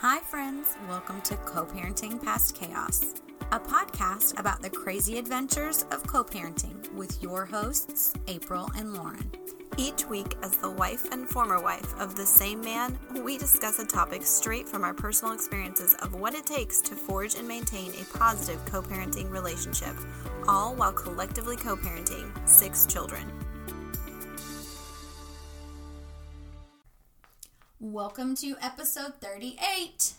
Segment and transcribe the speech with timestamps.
[0.00, 0.76] Hi, friends.
[0.90, 3.14] Welcome to Co Parenting Past Chaos,
[3.50, 9.30] a podcast about the crazy adventures of co parenting with your hosts, April and Lauren.
[9.78, 13.86] Each week, as the wife and former wife of the same man, we discuss a
[13.86, 18.18] topic straight from our personal experiences of what it takes to forge and maintain a
[18.18, 19.96] positive co parenting relationship,
[20.46, 23.24] all while collectively co parenting six children.
[27.96, 30.12] Welcome to episode 38.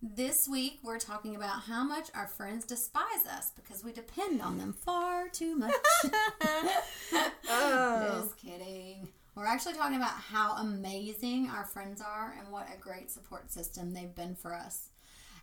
[0.00, 4.56] This week, we're talking about how much our friends despise us because we depend on
[4.56, 5.74] them far too much.
[6.04, 8.32] Just oh.
[8.40, 9.08] kidding.
[9.34, 13.92] We're actually talking about how amazing our friends are and what a great support system
[13.92, 14.90] they've been for us.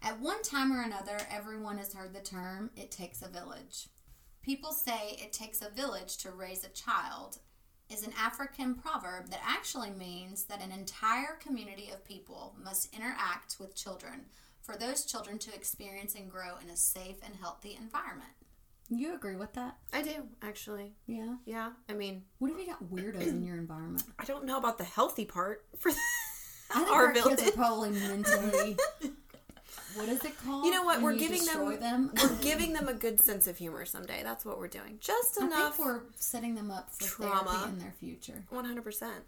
[0.01, 3.89] At one time or another, everyone has heard the term, it takes a village.
[4.43, 7.39] People say it takes a village to raise a child
[7.89, 13.57] is an African proverb that actually means that an entire community of people must interact
[13.59, 14.25] with children
[14.61, 18.31] for those children to experience and grow in a safe and healthy environment.
[18.89, 19.77] You agree with that?
[19.93, 20.93] I do, actually.
[21.07, 21.35] Yeah.
[21.45, 24.03] Yeah, I mean, What if you got weirdos in your environment?
[24.19, 25.91] I don't know about the healthy part for
[26.71, 28.77] I think our our, kids are probably mentally.
[29.95, 30.65] what is it called?
[30.65, 30.97] You know what?
[31.01, 32.11] when We're giving them, them.
[32.21, 34.21] we're giving them a good sense of humor someday.
[34.23, 34.97] That's what we're doing.
[34.99, 35.75] Just I enough.
[35.75, 37.65] think we're setting them up for trauma.
[37.69, 38.43] in their future.
[38.49, 39.23] One hundred percent.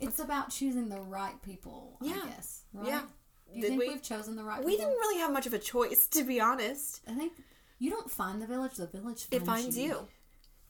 [0.00, 1.96] It's about choosing the right people.
[2.02, 2.20] Yeah.
[2.24, 2.62] I guess.
[2.74, 2.88] Right?
[2.88, 3.02] Yeah.
[3.50, 3.88] Do you Did think we?
[3.90, 4.86] have chosen the right We people?
[4.86, 7.00] didn't really have much of a choice, to be honest.
[7.08, 7.32] I think
[7.78, 10.08] you don't find the village; the village finds It finds you.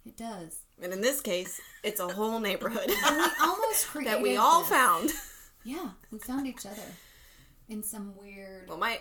[0.04, 0.60] It does.
[0.80, 4.60] And in this case, it's a whole neighborhood And we almost created that we all
[4.60, 4.68] this.
[4.68, 5.10] found.
[5.64, 6.82] Yeah, we found each other
[7.68, 8.68] in some weird.
[8.68, 9.00] Well, my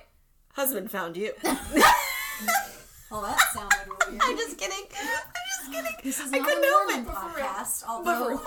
[0.53, 1.33] husband found you.
[3.11, 3.77] Oh, that sounded
[4.09, 4.21] weird.
[4.21, 4.85] I'm just kidding.
[4.99, 5.91] I'm just kidding.
[6.03, 7.05] This is I not a Mormon it.
[7.05, 7.45] But for real.
[7.45, 8.41] podcast, although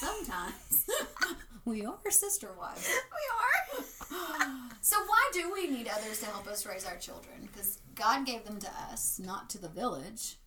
[0.00, 0.86] sometimes
[1.64, 2.88] we are sister wives.
[3.78, 4.58] we are.
[4.80, 7.48] So why do we need others to help us raise our children?
[7.50, 10.38] Because God gave them to us, not to the village.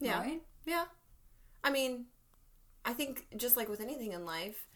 [0.00, 0.18] Yeah.
[0.18, 0.42] Right?
[0.64, 0.84] Yeah.
[1.62, 2.06] I mean,
[2.84, 4.66] I think just like with anything in life,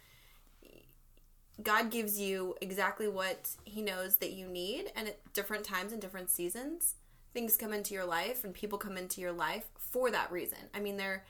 [1.63, 6.01] God gives you exactly what He knows that you need, and at different times and
[6.01, 6.95] different seasons,
[7.33, 10.59] things come into your life and people come into your life for that reason.
[10.75, 11.25] I mean, there.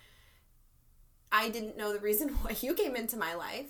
[1.32, 3.66] I didn't know the reason why you came into my life,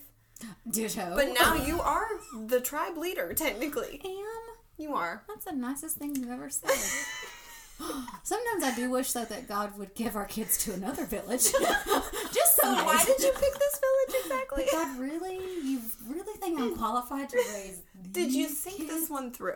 [0.70, 1.14] Ditto.
[1.14, 2.08] but now you are
[2.46, 4.00] the tribe leader, technically.
[4.04, 4.56] am.
[4.78, 5.24] You are.
[5.26, 6.70] That's the nicest thing you've ever said.
[8.22, 11.46] Sometimes I do wish though that God would give our kids to another village.
[12.66, 14.64] So Why did you pick this village exactly?
[14.72, 15.36] God really?
[15.36, 17.82] You really think I'm qualified to raise?
[18.10, 18.90] Did you think kids?
[18.90, 19.54] this one through?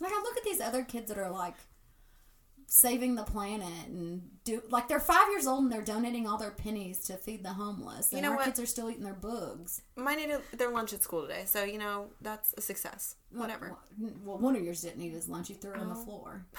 [0.00, 1.54] Like I look at these other kids that are like
[2.70, 6.50] saving the planet and do like they're five years old and they're donating all their
[6.50, 8.12] pennies to feed the homeless.
[8.12, 8.44] And know our what?
[8.44, 9.82] kids are still eating their bugs.
[9.96, 13.16] Mine ate their lunch at school today, so you know that's a success.
[13.32, 13.76] Whatever.
[14.24, 15.48] Well, one of yours didn't eat his lunch.
[15.48, 16.04] He threw it on the oh.
[16.04, 16.46] floor.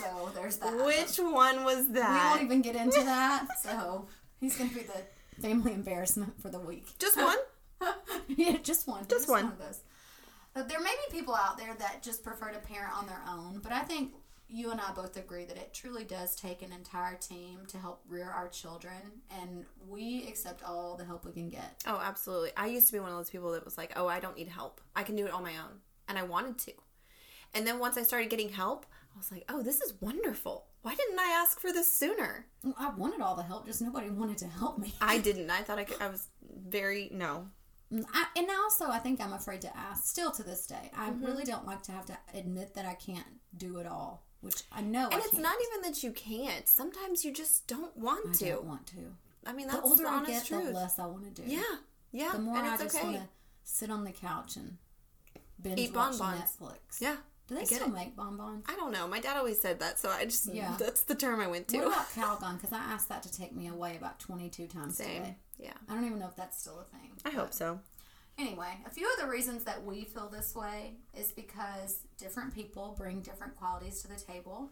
[0.00, 0.74] So there's that.
[0.84, 2.10] Which one was that?
[2.10, 3.46] we won't even get into that.
[3.62, 4.06] So
[4.40, 5.02] he's going to be the
[5.40, 6.86] family embarrassment for the week.
[6.98, 7.38] Just one?
[8.28, 9.06] yeah, just one.
[9.08, 9.46] Just one.
[9.46, 9.80] of those.
[10.54, 13.60] But there may be people out there that just prefer to parent on their own.
[13.62, 14.12] But I think
[14.48, 18.02] you and I both agree that it truly does take an entire team to help
[18.06, 21.82] rear our children, and we accept all the help we can get.
[21.86, 22.50] Oh, absolutely.
[22.56, 24.48] I used to be one of those people that was like, "Oh, I don't need
[24.48, 24.82] help.
[24.94, 26.72] I can do it on my own." And I wanted to.
[27.54, 28.84] And then once I started getting help,
[29.14, 30.66] I was like, "Oh, this is wonderful.
[30.82, 32.46] Why didn't I ask for this sooner?"
[32.78, 34.94] I wanted all the help, just nobody wanted to help me.
[35.00, 35.50] I didn't.
[35.50, 36.28] I thought I could I was
[36.68, 37.48] very no.
[38.14, 40.04] I, and also, I think I'm afraid to ask.
[40.06, 41.24] Still to this day, I Mm-hmm.
[41.26, 44.80] really don't like to have to admit that I can't do it all, which I
[44.80, 45.42] know I And it's can't.
[45.42, 46.66] not even that you can't.
[46.66, 48.44] Sometimes you just don't want I to.
[48.52, 49.14] don't want to.
[49.44, 50.64] I mean, The older the I get, truth.
[50.68, 51.50] the less I want to do.
[51.50, 51.60] Yeah.
[52.12, 52.30] Yeah.
[52.32, 53.04] The more and I it's just okay.
[53.04, 53.28] want to
[53.64, 54.78] sit on the couch and
[55.60, 56.56] binge Eat watch bonbons.
[56.60, 57.00] Netflix.
[57.00, 57.16] Yeah.
[57.52, 57.92] Do they I still it.
[57.94, 58.64] make bonbons?
[58.68, 59.06] I don't know.
[59.06, 60.74] My dad always said that, so I just Yeah.
[60.78, 61.78] that's the term I went to.
[61.78, 62.56] What about Calgon?
[62.56, 65.22] Because I asked that to take me away about 22 times Same.
[65.22, 65.36] today.
[65.58, 65.72] Yeah.
[65.88, 67.10] I don't even know if that's still a thing.
[67.24, 67.80] I hope so.
[68.38, 72.94] Anyway, a few of the reasons that we feel this way is because different people
[72.96, 74.70] bring different qualities to the table.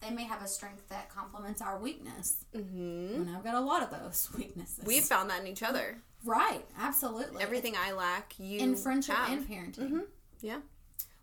[0.00, 2.44] They may have a strength that complements our weakness.
[2.54, 3.22] Mm-hmm.
[3.22, 4.84] And I've got a lot of those weaknesses.
[4.84, 5.96] We've found that in each other.
[6.24, 7.42] right, absolutely.
[7.42, 9.38] Everything I lack, you in friendship have.
[9.38, 10.02] and parenting.
[10.40, 10.58] Yeah.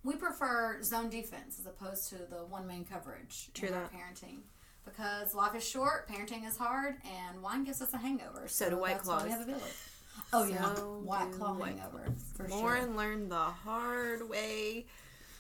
[0.06, 3.92] We prefer zone defense as opposed to the one man coverage True in that.
[3.92, 4.38] parenting.
[4.86, 8.44] Because life is short, parenting is hard, and wine gives us a hangover.
[8.48, 9.28] So, do White that's we Claws.
[9.30, 9.62] have a village.
[10.32, 12.06] Oh yeah, White do Claw White hangover
[12.38, 12.96] for Lauren sure.
[12.96, 14.86] learned the hard way.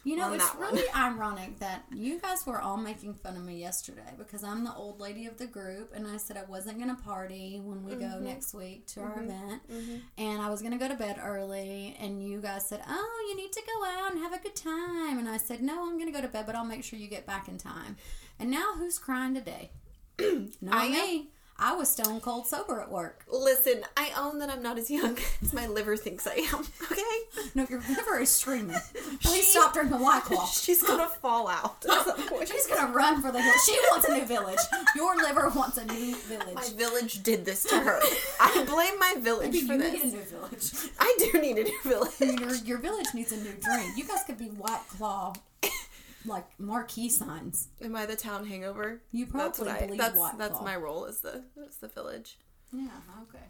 [0.05, 4.13] You know, it's really ironic that you guys were all making fun of me yesterday
[4.17, 7.01] because I'm the old lady of the group and I said I wasn't going to
[7.01, 8.11] party when we Mm-hmm.
[8.11, 9.63] go next week to our event
[10.17, 13.35] and I was going to go to bed early and you guys said, "Oh, you
[13.35, 16.11] need to go out and have a good time." And I said, "No, I'm going
[16.13, 17.97] to go to bed, but I'll make sure you get back in time."
[18.39, 19.71] And now who's crying today?
[20.61, 21.29] Not I me.
[21.57, 23.23] I was stone cold sober at work.
[23.31, 26.65] Listen, I own that I'm not as young as my liver thinks I am.
[26.91, 28.75] Okay, No, your liver is streaming.
[29.23, 30.45] Please She- stop drinking White Claw.
[30.47, 31.83] she's gonna fall out.
[31.89, 32.47] at some point.
[32.49, 33.53] She's gonna run for the hill.
[33.65, 34.59] She wants a new village.
[34.95, 36.53] Your liver wants a new village.
[36.55, 37.99] My village did this to her.
[38.39, 40.13] I blame my village Maybe for you need a this.
[40.13, 40.91] new village.
[40.99, 42.11] I do need a new village.
[42.19, 43.97] Your, your village needs a new drink.
[43.97, 45.33] You guys could be White Claw,
[46.27, 47.67] like marquee signs.
[47.81, 49.01] Am I the town hangover?
[49.11, 49.85] You That's probably what I.
[49.85, 50.63] believe That's White that's Claw.
[50.65, 52.37] my role as the as the village.
[52.73, 52.87] Yeah.
[53.23, 53.43] Okay.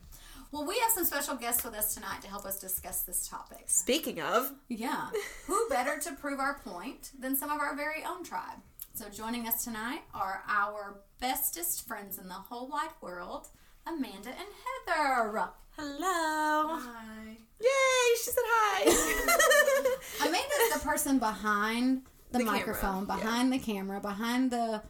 [0.52, 3.64] Well, we have some special guests with us tonight to help us discuss this topic.
[3.68, 5.10] Speaking of, Yeah.
[5.48, 8.60] Who better to prove our point than some of our very own tribe?
[8.94, 13.48] So joining us tonight are our bestest friends in the whole wide world,
[13.86, 14.48] Amanda and
[14.88, 15.50] Heather.
[15.78, 16.78] Hello.
[16.80, 17.36] hi.
[17.60, 18.16] Yay!
[18.24, 19.98] She said hi.
[20.22, 23.16] Amanda is the person behind the, The camera, microphone, yeah.
[23.16, 24.82] behind the camera, behind the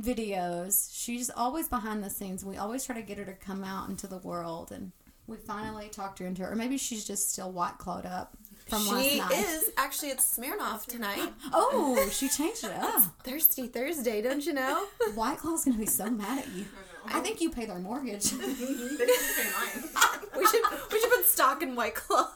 [0.00, 0.88] videos.
[0.92, 2.44] She's always behind the scenes.
[2.44, 4.92] We always try to get her to come out into the world, and
[5.26, 6.46] we finally talked her into it.
[6.46, 8.36] Or maybe she's just still white clawed up
[8.66, 9.30] from she last night.
[9.30, 11.32] She is actually it's Smirnoff tonight.
[11.52, 13.02] Oh, she changed it up.
[13.24, 14.86] Thirsty Thursday, don't you know?
[15.14, 16.64] White Claw's gonna be so mad at you.
[17.06, 18.30] I think you pay their mortgage.
[18.32, 19.88] They didn't pay mine.
[20.38, 20.62] we should
[20.92, 22.28] we should put stock in White Claw.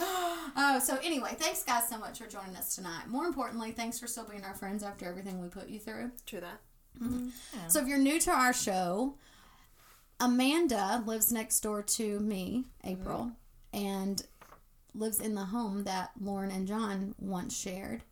[0.58, 3.08] Oh, so anyway, thanks guys so much for joining us tonight.
[3.08, 6.12] More importantly, thanks for still being our friends after everything we put you through.
[6.24, 6.60] True that.
[7.68, 9.16] So if you're new to our show,
[10.18, 13.32] Amanda lives next door to me, April,
[13.74, 14.22] and
[14.94, 18.02] lives in the home that Lauren and John once shared.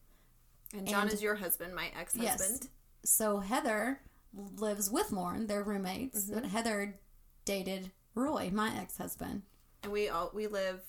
[0.77, 2.23] And John And- is your husband, my ex-husband.
[2.63, 2.69] Yes.
[3.05, 4.01] So Heather
[4.35, 6.35] lives with Lauren, they're roommates, Mm-hmm.
[6.35, 6.99] but Heather
[7.47, 9.43] dated Roy, my ex-husband.
[9.83, 10.81] And we all we live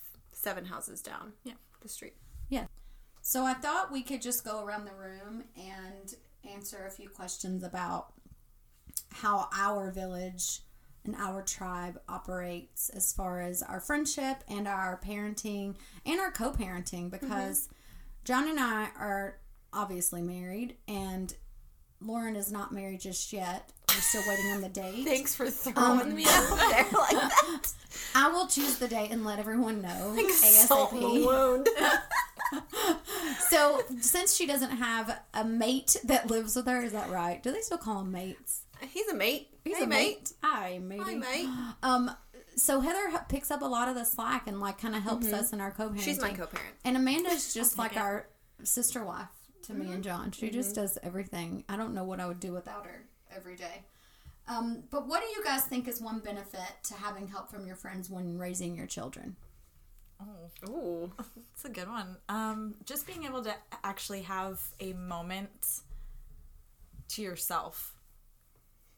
[0.45, 1.33] seven houses down.
[1.43, 1.55] Yeah.
[1.81, 2.13] The street.
[2.49, 2.65] Yeah.
[3.23, 6.13] So I thought we could just go around the room and
[6.47, 8.13] answer a few questions about
[9.11, 10.61] how our village
[11.03, 15.73] and our tribe operates as far as our friendship and our parenting
[16.05, 17.17] and our co-parenting mm-hmm.
[17.17, 17.67] because
[18.23, 19.39] John and I are
[19.73, 21.33] obviously married and
[21.99, 23.71] Lauren is not married just yet.
[23.95, 25.05] We're still waiting on the date.
[25.05, 27.73] Thanks for throwing me out there like that.
[28.13, 31.25] I will choose the date and let everyone know the ASAP.
[31.25, 31.67] wound.
[33.49, 37.41] So, since she doesn't have a mate that lives with her, is that right?
[37.41, 38.61] Do they still call them mates?
[38.91, 39.49] He's a mate.
[39.63, 40.31] He's hey, a mate.
[40.43, 41.03] Hi, matey.
[41.03, 41.49] Hi, mate.
[41.83, 42.11] Um,
[42.55, 45.31] so Heather h- picks up a lot of the slack and like kind of helps
[45.33, 45.89] us in our co-parenting.
[45.95, 45.99] Mm-hmm.
[46.01, 46.75] She's my co-parent.
[46.83, 48.27] And Amanda's just like our
[48.63, 49.27] sister wife
[49.63, 50.31] to me and John.
[50.31, 50.81] She just Mm-hmm.
[50.81, 51.63] does everything.
[51.67, 53.05] I don't know what I would do without her
[53.35, 53.83] every day.
[54.47, 57.75] Um, but what do you guys think is one benefit to having help from your
[57.75, 59.35] friends when raising your children?
[60.21, 61.11] Oh, Ooh.
[61.17, 62.17] that's a good one.
[62.29, 65.81] Um, just being able to actually have a moment
[67.09, 67.93] to yourself.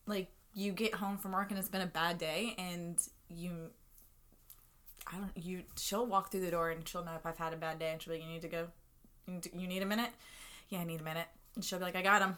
[0.05, 2.99] Like you get home from work and it's been a bad day, and
[3.29, 3.71] you,
[5.11, 7.57] I don't, you, she'll walk through the door and she'll know if I've had a
[7.57, 8.67] bad day, and she'll be like, "You need to go.
[9.27, 10.11] You need, to, you need a minute.
[10.69, 12.37] Yeah, I need a minute." And she'll be like, "I got him."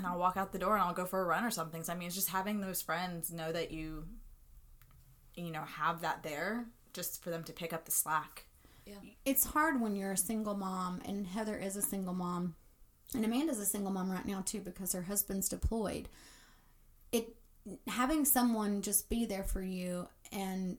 [0.00, 1.82] And I'll walk out the door and I'll go for a run or something.
[1.82, 4.06] So I mean, it's just having those friends know that you,
[5.34, 6.64] you know, have that there
[6.94, 8.46] just for them to pick up the slack.
[8.86, 8.94] Yeah.
[9.24, 12.56] it's hard when you're a single mom and Heather is a single mom
[13.14, 16.08] and Amanda's a single mom right now too because her husband's deployed.
[17.12, 17.36] It
[17.86, 20.78] having someone just be there for you and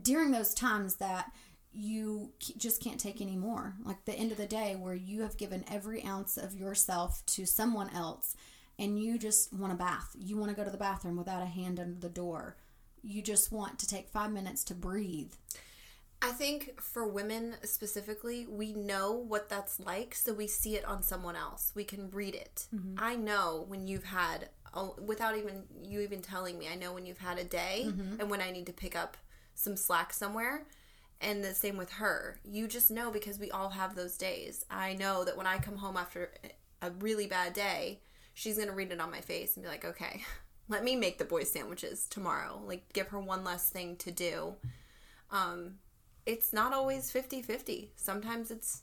[0.00, 1.32] during those times that
[1.76, 3.74] you just can't take any more.
[3.84, 7.46] Like the end of the day where you have given every ounce of yourself to
[7.46, 8.34] someone else
[8.78, 10.14] and you just want a bath.
[10.18, 12.56] You want to go to the bathroom without a hand under the door.
[13.02, 15.32] You just want to take 5 minutes to breathe.
[16.22, 21.02] I think for women specifically, we know what that's like, so we see it on
[21.02, 21.72] someone else.
[21.74, 22.66] We can read it.
[22.74, 22.94] Mm-hmm.
[22.98, 24.48] I know when you've had,
[24.98, 28.20] without even you even telling me, I know when you've had a day mm-hmm.
[28.20, 29.16] and when I need to pick up
[29.54, 30.66] some slack somewhere.
[31.20, 32.38] And the same with her.
[32.44, 34.64] You just know because we all have those days.
[34.70, 36.30] I know that when I come home after
[36.82, 38.00] a really bad day,
[38.34, 40.22] she's going to read it on my face and be like, okay,
[40.68, 42.60] let me make the boys sandwiches tomorrow.
[42.64, 44.54] Like, give her one less thing to do.
[45.30, 45.76] Um,
[46.26, 47.92] it's not always 50 50.
[47.96, 48.82] Sometimes it's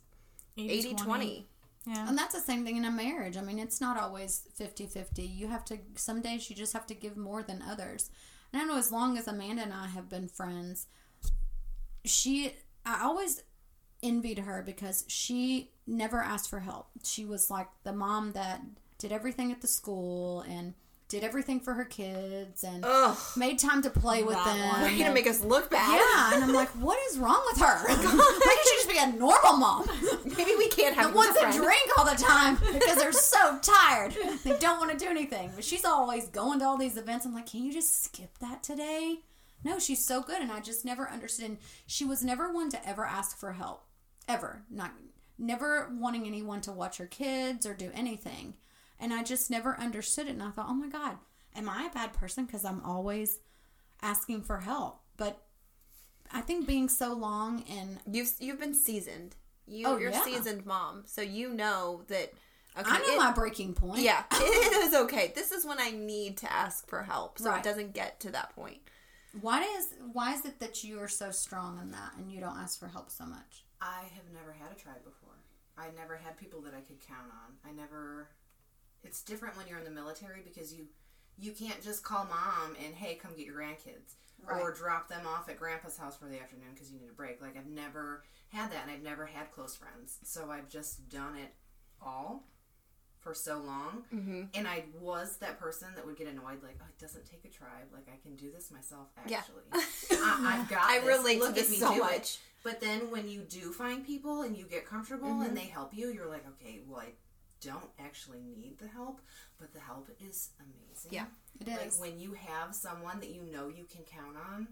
[0.57, 1.47] 80 20.
[1.85, 2.07] Yeah.
[2.07, 3.35] And that's the same thing in a marriage.
[3.35, 5.21] I mean, it's not always 50 50.
[5.21, 8.09] You have to, some days you just have to give more than others.
[8.51, 10.87] And I know as long as Amanda and I have been friends,
[12.05, 12.53] she,
[12.85, 13.43] I always
[14.01, 16.87] envied her because she never asked for help.
[17.03, 18.61] She was like the mom that
[18.97, 20.73] did everything at the school and
[21.09, 23.17] did everything for her kids and Ugh.
[23.37, 24.81] made time to play with them.
[24.89, 25.95] You're gonna make us look bad.
[25.99, 27.83] yeah, and I'm like, what is wrong with her?
[27.87, 29.87] Why can't she just be a normal mom?
[30.25, 34.15] Maybe we can't have The ones that drink all the time because they're so tired.
[34.43, 35.51] They don't want to do anything.
[35.53, 37.25] But she's always going to all these events.
[37.25, 39.19] I'm like, can you just skip that today?
[39.63, 41.45] No, she's so good, and I just never understood.
[41.45, 43.85] And she was never one to ever ask for help,
[44.27, 44.63] ever.
[44.69, 44.91] Not
[45.37, 48.55] never wanting anyone to watch her kids or do anything.
[48.99, 50.31] And I just never understood it.
[50.31, 51.17] And I thought, oh my god,
[51.55, 53.39] am I a bad person because I'm always
[54.01, 54.99] asking for help?
[55.17, 55.41] But
[56.31, 59.35] I think being so long and You've you've been seasoned.
[59.65, 60.21] You Oh, you're yeah.
[60.21, 62.33] a seasoned mom, so you know that.
[62.77, 64.01] Okay, I know it- my breaking point.
[64.01, 65.31] Yeah, it is okay.
[65.35, 67.59] This is when I need to ask for help, so Right.
[67.59, 68.79] it doesn't get to that point.
[69.41, 72.57] Why is why is it that you are so strong in that and you don't
[72.57, 73.65] ask for help so much?
[73.81, 75.33] I have never had a tribe before.
[75.77, 77.69] I never had people that I could count on.
[77.69, 78.29] I never.
[79.03, 80.85] It's different when you're in the military because you
[81.39, 84.15] you can't just call mom and hey, come get your grandkids
[84.47, 87.41] or drop them off at grandpa's house for the afternoon because you need a break.
[87.41, 91.35] Like I've never had that, and I've never had close friends, so I've just done
[91.35, 91.53] it
[92.01, 92.43] all
[93.23, 94.03] for so long.
[94.13, 94.41] Mm-hmm.
[94.53, 97.49] And I was that person that would get annoyed, like, oh, it doesn't take a
[97.49, 97.87] tribe.
[97.93, 99.07] Like I can do this myself.
[99.27, 99.37] Yeah.
[99.37, 99.63] Actually,
[100.11, 100.81] I, I've got.
[100.89, 101.07] I this.
[101.17, 101.99] relate to Look this at me so do it.
[101.99, 102.37] much.
[102.63, 105.41] But then when you do find people and you get comfortable Mm-hmm.
[105.43, 107.09] and they help you, you're like, okay, well, I
[107.61, 109.21] don't actually need the help,
[109.59, 111.11] but the help is amazing.
[111.11, 111.25] Yeah.
[111.61, 111.99] It Like is.
[111.99, 114.67] when you have someone that you know you can count on.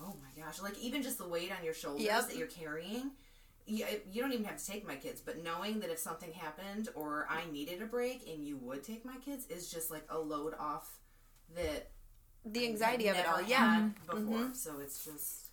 [0.00, 0.60] Oh my gosh!
[0.60, 2.28] Like even just the weight on your shoulders Yep.
[2.28, 3.12] that you're carrying.
[3.66, 6.88] You, you don't even have to take my kids, but knowing that if something happened
[6.94, 10.18] or I needed a break and you would take my kids is just like a
[10.18, 10.98] load off
[11.54, 11.90] that
[12.44, 13.74] The I anxiety of it all, never yeah.
[13.74, 14.26] had mm-hmm.
[14.26, 14.54] before.
[14.54, 15.50] So it's just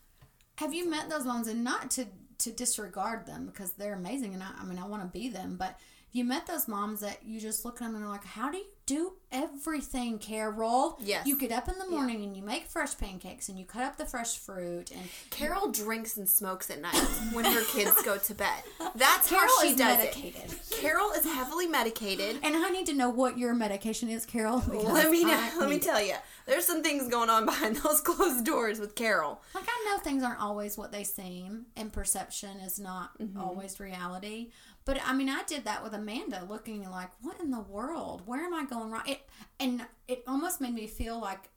[0.55, 2.05] Have you met those moms and not to
[2.39, 5.55] to disregard them because they're amazing and I, I mean I want to be them,
[5.57, 5.77] but
[6.09, 8.49] if you met those moms that you just look at them and they're like, How
[8.49, 10.97] do you do everything, Carol?
[11.01, 11.25] Yes.
[11.27, 13.97] You get up in the morning and you make fresh pancakes and you cut up
[13.97, 16.95] the fresh fruit and Carol drinks and smokes at night
[17.33, 18.63] when her kids go to bed.
[18.95, 20.43] That's Carol how she does medicated.
[20.51, 20.59] it.
[20.81, 22.37] Carol is heavily medicated.
[22.43, 24.63] And I need to know what your medication is, Carol.
[24.67, 25.81] Let me know, let me it.
[25.81, 29.41] tell you, there's some things going on behind those closed doors with Carol.
[29.53, 33.39] Like I know things aren't always what they seem, and perception is not Mm-hmm.
[33.41, 34.51] always reality.
[34.85, 38.21] But I mean, I did that with Amanda, looking like, what in the world?
[38.25, 39.03] Where am I going wrong?
[39.05, 39.18] It
[39.59, 41.49] and it almost made me feel like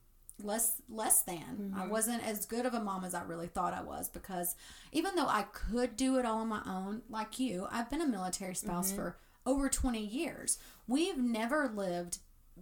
[0.42, 1.37] less less than.
[1.73, 1.81] Mm-hmm.
[1.81, 4.57] I wasn't as good of a mom as I really thought I was because
[4.92, 8.07] even though I could do it all on my own, like you, I've been a
[8.07, 8.97] military spouse Mm-hmm.
[8.97, 9.16] for
[9.47, 10.59] over twenty years.
[10.87, 12.19] We've never lived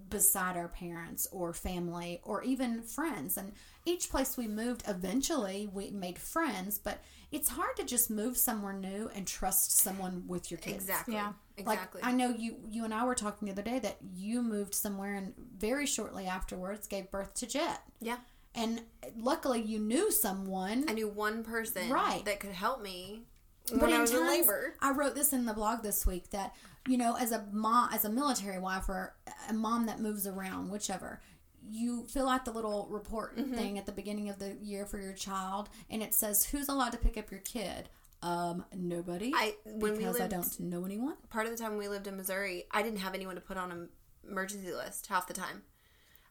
[0.09, 3.37] beside our parents or family or even friends.
[3.37, 3.53] And
[3.85, 7.03] each place we moved, eventually we made friends, but
[7.33, 10.77] it's hard to just move somewhere new and trust someone with your kids.
[10.85, 11.15] Exactly.
[11.15, 11.33] Yeah.
[11.61, 12.01] Exactly.
[12.03, 14.75] Like I know you you and I were talking the other day that you moved
[14.75, 17.81] somewhere and very shortly afterwards gave birth to Jet.
[18.01, 18.19] yeah.
[18.55, 18.83] And
[19.17, 20.85] luckily you knew someone.
[20.89, 22.25] I knew one person Right.
[22.25, 23.23] that could help me
[23.71, 24.75] But when I was in labor.
[24.81, 26.55] I wrote this in the blog this week that
[26.89, 29.15] you know, as a mom, as a military wife or
[29.49, 31.21] a mom that moves around, whichever,
[31.71, 33.55] you fill out the little report Mm-hmm.
[33.55, 36.93] thing at the beginning of the year for your child, and it says who's allowed
[36.93, 37.89] to pick up your kid.
[38.23, 39.33] Um, nobody.
[39.35, 41.17] I- when we because I don't know anyone.
[41.31, 43.73] Part of the time we lived in Missouri, I didn't have anyone to put on
[43.73, 43.89] an
[44.29, 45.63] emergency list half the time.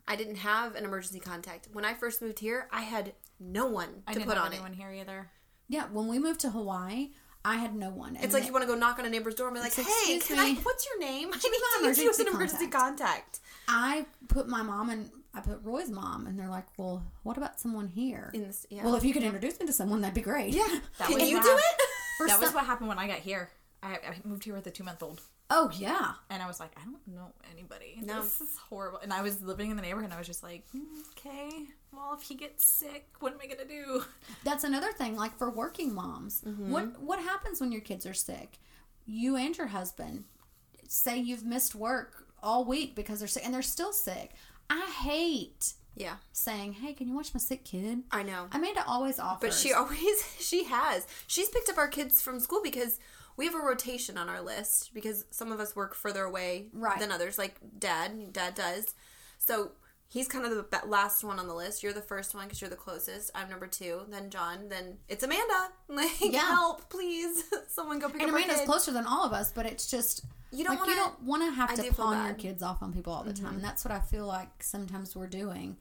[0.07, 1.67] I didn't have an emergency contact.
[1.71, 4.77] When I first moved here, I had no one I to put on anyone it.
[4.77, 5.29] here either.
[5.67, 7.11] Yeah, when we moved to Hawaii,
[7.45, 8.17] I had no one.
[8.17, 9.81] It's like you want to go knock on a neighbor's door and be like, "Hey,
[10.15, 10.53] "Excuse can I?
[10.55, 11.29] What's your name?
[11.33, 15.89] I need to an emergency emergency contact." I put my mom and I put Roy's
[15.91, 18.83] mom, and they're like, "Well, what about someone here?" In this, yeah.
[18.83, 20.53] Well, if you could introduce me to someone, that'd be great.
[20.53, 20.67] Yeah.
[20.97, 21.81] That Can you do it?
[22.27, 23.49] That was what happened when I got here.
[23.81, 25.21] I, I moved here with a two month old.
[25.51, 26.13] Oh yeah.
[26.29, 27.97] And I was like, I don't know anybody.
[28.03, 28.21] No.
[28.21, 28.99] This is horrible.
[29.01, 31.49] And I was living in the neighborhood and I was just like, "Mm, okay,
[31.93, 34.03] well, if he gets sick, what am I going to do?
[34.43, 35.15] That's another thing.
[35.15, 36.71] Like for working moms, Mm-hmm.
[36.71, 38.57] what what happens when your kids are sick?
[39.05, 40.25] You and your husband
[40.89, 44.31] say you've missed work all week because they're sick, and they're still sick.
[44.69, 48.47] I hate Yeah, saying, "Hey, can you watch my sick kid?" I know.
[48.51, 51.07] Amanda always offers, But she always she has.
[51.27, 52.99] She's picked up our kids from school because
[53.37, 56.99] we have a rotation on our list because some of us work further away Right.
[56.99, 58.33] than others, like Dad.
[58.33, 58.93] Dad does.
[59.37, 59.71] So
[60.09, 61.81] he's kind of the last one on the list.
[61.83, 63.31] You're the first one because you're the closest.
[63.35, 64.01] I'm number two.
[64.09, 64.67] Then John.
[64.69, 65.69] Then it's Amanda.
[65.87, 66.41] Like Yeah.
[66.47, 67.43] help, please.
[67.69, 70.63] Someone go pick and up Amanda's closer than all of us, but it's just You
[70.63, 72.33] don't like wanna- don't want to have to pawn your.
[72.33, 72.37] Mm-hmm.
[72.41, 75.27] kids off on people all the time, and that's what I feel like sometimes we're
[75.27, 75.77] doing.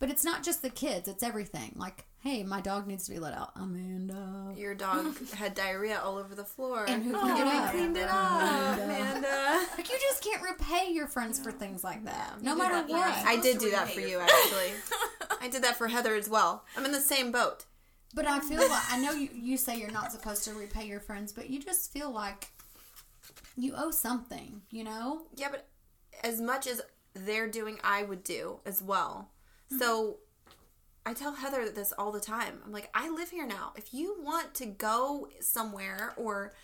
[0.00, 1.72] But it's not just the kids; it's everything.
[1.76, 3.52] Like Hey, my dog needs to be let out.
[3.54, 4.52] Amanda.
[4.56, 6.84] Your dog had diarrhea all over the floor.
[6.88, 7.70] And who Oh, cleaned it up?
[7.70, 8.84] cleaned it up, Amanda.
[8.84, 9.66] Amanda.
[9.76, 12.42] Like you just can't repay your friends for things like that.
[12.42, 13.16] No did matter what.
[13.24, 14.72] I did do that for you, actually.
[15.40, 16.64] I did that for Heather as well.
[16.76, 17.66] I'm in the same boat.
[18.14, 20.98] But I feel like I know you, you say you're not supposed to repay your
[21.00, 22.48] friends, but you just feel like
[23.58, 25.22] you owe something, you know?
[25.36, 25.66] Yeah, but
[26.22, 26.80] as much as
[27.14, 29.30] they're doing, I would do as well.
[29.78, 31.10] So mm-hmm.
[31.10, 32.60] I tell Heather this all the time.
[32.64, 33.72] I'm like, I live here now.
[33.76, 36.54] If you want to go somewhere or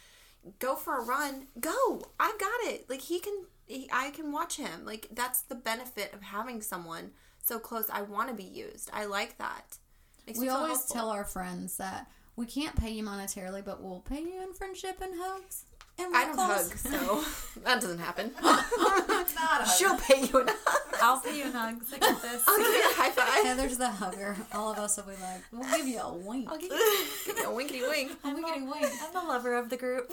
[0.60, 2.02] go for a run, go.
[2.20, 2.88] I've got it.
[2.88, 4.84] Like he can, he, I can watch him.
[4.84, 7.10] Like that's the benefit of having someone
[7.42, 7.86] so close.
[7.90, 8.88] I want to be used.
[8.92, 9.78] I like that.
[10.26, 10.94] Makes We always helpful.
[10.94, 15.00] tell our friends that we can't pay you monetarily, but we'll pay you in friendship
[15.02, 15.64] and hugs.
[15.96, 17.24] And I don't hug, so
[17.64, 18.32] that doesn't happen.
[18.42, 20.56] A She'll pay you enough.
[21.00, 21.78] I'll pay you got
[22.22, 22.42] this.
[22.48, 23.44] I'll give you a high five.
[23.44, 24.36] Heather's the hugger.
[24.52, 26.48] All of us will be like, we'll give you a wink.
[26.50, 28.12] I'll give you, give you a winkety wink.
[28.24, 28.86] A winkety wink.
[29.02, 30.12] I'm the lover of the group.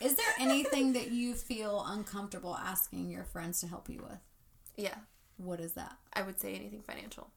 [0.00, 4.18] Is there anything that you feel uncomfortable asking your friends to help you with?
[4.76, 4.94] Yeah,
[5.36, 5.96] What is that?
[6.14, 7.30] I would say anything financial.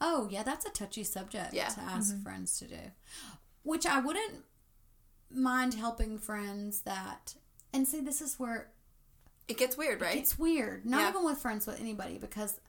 [0.00, 1.68] Oh, yeah, that's a touchy subject Yeah.
[1.68, 2.22] to ask mm-hmm.
[2.24, 2.80] friends to do.
[3.62, 4.44] Which I wouldn't
[5.34, 7.34] mind helping friends that.
[7.72, 8.70] And see, this is where
[9.48, 10.16] It gets weird, right?
[10.16, 10.84] it's weird.
[10.86, 11.08] Not Yeah.
[11.10, 12.60] even with friends, with anybody, because,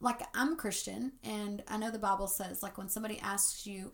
[0.00, 3.92] like, I'm a Christian, and I know the Bible says, like, when somebody asks you,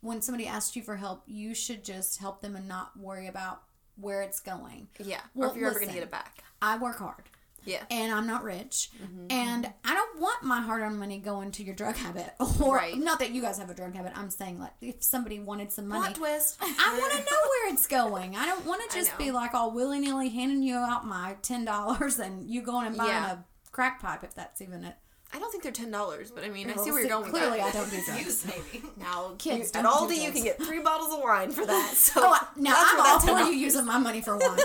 [0.00, 3.62] when somebody asks you for help, you should just help them and not worry about
[3.96, 4.88] where it's going.
[5.00, 5.20] yeah.
[5.34, 6.44] Well, or if you're ever going to get it back.
[6.62, 7.24] I work hard.
[7.64, 7.82] Yeah.
[7.90, 9.72] and I'm not rich, mm-hmm, and mm-hmm.
[9.90, 12.30] I don't want my hard-earned money going to your drug habit.
[12.62, 12.96] Or Right.
[12.96, 14.12] not that you guys have a drug habit.
[14.16, 16.56] I'm saying like if somebody wanted some money, Plot twist.
[16.60, 18.36] I want to know where it's going.
[18.36, 21.64] I don't want to just be like all willy nilly handing you out my ten
[21.64, 23.32] dollars and you going and buying Yeah.
[23.32, 23.38] a
[23.70, 24.94] crack pipe if that's even it.
[25.32, 27.32] I don't think they're ten dollars, but I mean, I see where you're going with
[27.32, 27.74] Clearly, that.
[27.74, 28.24] I don't do drugs.
[28.24, 28.82] use maybe.
[28.96, 31.92] Now, Kids you, at Aldi, you can get three bottles of wine for that.
[31.94, 34.58] So Oh, now I'm all for you using my money for wine.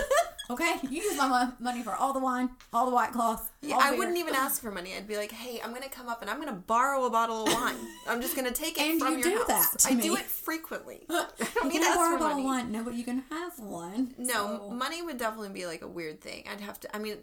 [0.50, 3.50] Okay, you use my money for all the wine, all the white cloth.
[3.62, 3.98] Yeah, I beer.
[3.98, 4.92] wouldn't even ask for money.
[4.94, 7.52] I'd be like, "Hey, I'm gonna come up and I'm gonna borrow a bottle of
[7.54, 7.76] wine.
[8.06, 10.26] I'm just gonna take it And from you your do house." that I do it
[10.26, 11.06] frequently.
[11.10, 12.70] I don't You need to borrow a bottle of wine.
[12.72, 14.14] No, but you can have one.
[14.18, 16.44] No, so- money would definitely be like a weird thing.
[16.50, 16.94] I'd have to.
[16.94, 17.18] I mean,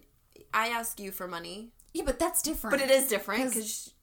[0.54, 2.72] I ask you for money, Yeah, but that's different.
[2.76, 3.94] but it is different because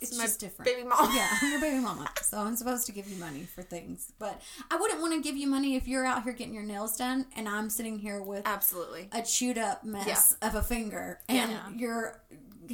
[0.00, 0.70] it's my just different.
[0.70, 1.10] baby mom.
[1.14, 2.08] Yeah, I'm your baby mama.
[2.22, 4.12] So I'm supposed to give you money for things.
[4.18, 6.96] But I wouldn't want to give you money if you're out here getting your nails
[6.96, 9.08] done and I'm sitting here with absolutely.
[9.12, 11.68] a chewed up mess of a finger and Yeah.
[11.76, 12.20] you're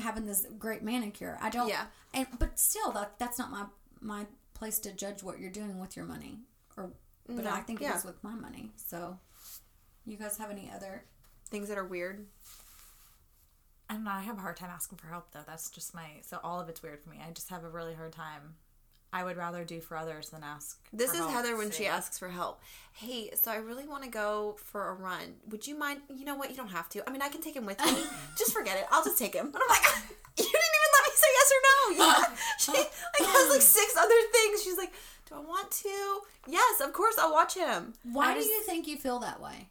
[0.00, 1.38] having this great manicure.
[1.42, 1.84] I don't Yeah.
[2.14, 3.66] and but still that that's not my
[4.00, 6.40] my place to judge what you're doing with your money.
[6.78, 6.92] Or
[7.26, 7.92] but No, I think yeah.
[7.92, 8.72] it is with my money.
[8.76, 9.18] So
[10.06, 11.04] you guys have any other
[11.50, 12.26] Things that are weird.
[13.92, 14.10] I don't know.
[14.10, 15.42] I have a hard time asking for help though.
[15.46, 17.18] That's just my so all of it's weird for me.
[17.22, 18.54] I just have a really hard time.
[19.12, 20.80] I would rather do for others than ask.
[20.94, 21.32] This for is help.
[21.32, 22.62] Heather when she asks for help.
[22.94, 25.34] Hey, so I really want to go for a run.
[25.50, 26.00] Would you mind?
[26.08, 26.48] You know what?
[26.48, 27.06] You don't have to.
[27.06, 27.92] I mean, I can take him with me.
[28.38, 28.86] just forget it.
[28.90, 29.48] I'll just take him.
[29.48, 29.84] And I'm like,
[30.38, 32.04] you didn't even let me say yes or no.
[32.06, 32.36] Yeah.
[32.58, 34.62] she like has like six other things.
[34.62, 34.94] She's like,
[35.28, 36.20] do I want to?
[36.48, 37.16] Yes, of course.
[37.18, 37.92] I'll watch him.
[38.04, 39.68] why I do just- you think you feel that way?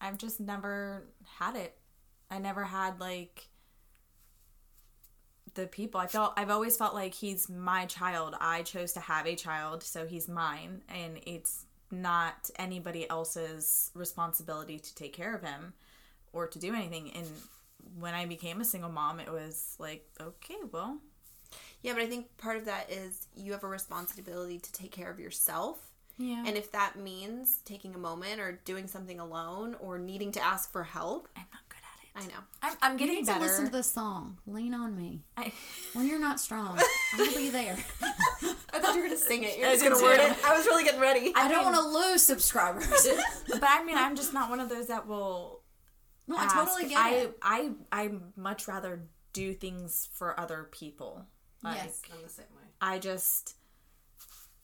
[0.00, 1.04] I've just never
[1.38, 1.78] had it.
[2.30, 3.48] I never had like
[5.54, 6.00] the people.
[6.00, 8.34] I felt I've always felt like he's my child.
[8.40, 14.78] I chose to have a child, so he's mine and it's not anybody else's responsibility
[14.78, 15.72] to take care of him
[16.32, 17.12] or to do anything.
[17.14, 17.26] And
[17.98, 20.98] when I became a single mom, it was like, okay, well,
[21.82, 25.10] Yeah, but I think part of that is you have a responsibility to take care
[25.10, 25.92] of yourself.
[26.18, 26.42] yeah.
[26.44, 30.72] And if that means taking a moment or doing something alone or needing to ask
[30.72, 31.65] for help, I'm not
[32.16, 32.34] I know.
[32.62, 33.44] I'm, I'm You getting need to better.
[33.44, 34.38] listen to this song.
[34.46, 35.22] Lean on me.
[35.36, 35.52] I,
[35.92, 36.78] When you're not strong,
[37.12, 37.76] I'm gonna be there.
[38.72, 39.58] I thought you were going to sing it.
[39.58, 40.44] You're I just going to did word it.
[40.44, 41.32] I was really getting ready.
[41.36, 42.86] I don't want to lose subscribers.
[43.48, 45.60] but I mean, I'm just not one of those that will
[46.26, 46.54] No, I ask.
[46.54, 47.38] totally get I, it.
[47.42, 49.02] I I much rather
[49.32, 51.26] do things for other people.
[51.62, 52.00] Like Yes.
[52.12, 52.62] I'm the same way.
[52.80, 53.56] I just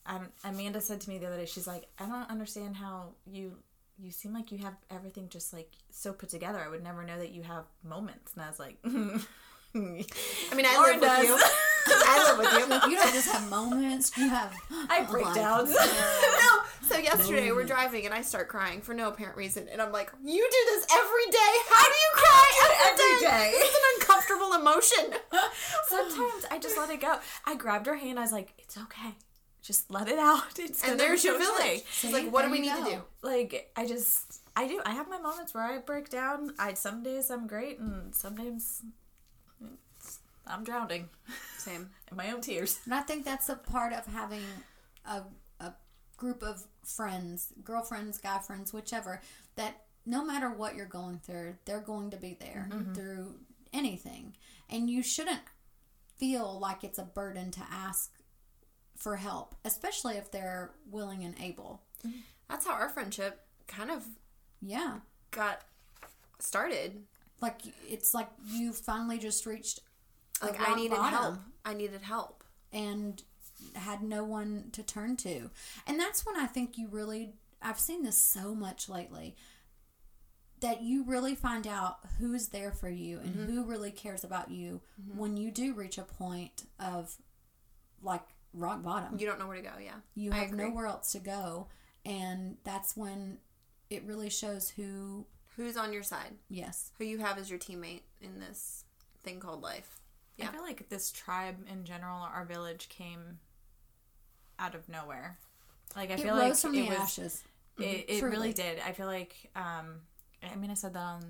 [0.06, 3.56] um, Amanda said to me the other day, she's like, I don't understand how you
[3.98, 6.58] you seem like you have everything just like so put together.
[6.58, 8.32] I would never know that you have moments.
[8.34, 11.24] And I was like, I mean, I Lauren live with does.
[11.28, 11.38] you.
[11.86, 12.52] I live with
[12.84, 12.90] you.
[12.90, 14.16] You don't just have moments.
[14.16, 14.54] You have.
[14.88, 15.34] I break life.
[15.34, 15.70] downs.
[15.74, 16.88] no.
[16.88, 20.12] So yesterday we're driving and I start crying for no apparent reason, and I'm like,
[20.22, 21.52] "You do this every day.
[21.70, 23.30] How do you cry every every day?
[23.30, 25.20] day." It's an uncomfortable emotion."
[25.88, 27.16] Sometimes I just let it go.
[27.46, 28.18] I grabbed her hand.
[28.18, 29.14] I was like, it's okay.
[29.62, 30.42] Just let it out.
[30.58, 31.84] It's and there's your village.
[31.90, 33.02] See, It's like, what do we need to do?
[33.22, 34.80] like I just I do.
[34.84, 36.52] I have my moments where I break down.
[36.58, 38.82] I some days I'm great and sometimes
[40.46, 41.08] I'm drowning
[41.58, 41.90] Same.
[42.10, 42.80] in my own tears.
[42.84, 44.44] And I think that's a part of having
[45.06, 45.22] a,
[45.60, 45.72] a
[46.16, 49.20] group of friends, girlfriends, guy friends, whichever,
[49.56, 52.92] that no matter what you're going through, they're going to be there mm-hmm.
[52.92, 53.34] through
[53.72, 54.34] anything.
[54.68, 55.40] And you shouldn't
[56.18, 58.10] feel like it's a burden to ask
[59.02, 61.82] for help, especially if they're willing and able.
[62.48, 64.06] That's how our friendship kind of
[64.60, 64.98] Yeah.
[65.32, 65.62] got
[66.38, 67.02] started.
[67.40, 69.80] Like it's like you finally just reached
[70.40, 71.18] Like I needed bottom.
[71.18, 71.38] help.
[71.64, 72.44] I needed help.
[72.72, 73.22] and
[73.74, 75.50] had no one to turn to.
[75.86, 79.36] And that's when I think you really, I've seen this so much lately,
[80.60, 83.52] that you really find out who's there for you and mm-hmm.
[83.52, 85.18] who really cares about you mm-hmm.
[85.18, 87.16] when you do reach a point of
[88.02, 88.22] like
[88.54, 89.18] rock bottom.
[89.18, 89.70] You don't know where to go.
[89.82, 89.94] Yeah.
[90.14, 91.68] You have nowhere else to go.
[92.04, 93.38] And that's when
[93.90, 96.34] it really shows who, Who's on your side?
[96.48, 96.90] yes.
[96.98, 98.84] Who you have as your teammate in this
[99.22, 100.00] thing called life?
[100.36, 100.48] Yeah.
[100.48, 103.38] I feel like this tribe in general, our village, came
[104.58, 105.38] out of nowhere.
[105.94, 106.98] Like I It feel rose like from it the was.
[106.98, 107.44] ashes.
[107.78, 108.36] It, it Truly.
[108.36, 108.78] really did.
[108.86, 109.34] I feel like.
[109.56, 110.00] Um,
[110.42, 111.22] I mean, I said that on